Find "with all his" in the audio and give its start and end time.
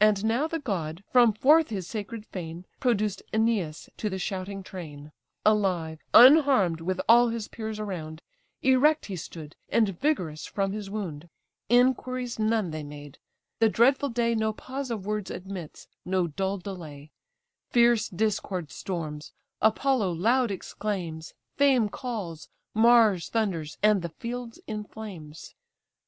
6.80-7.46